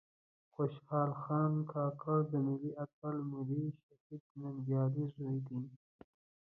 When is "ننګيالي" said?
4.41-5.03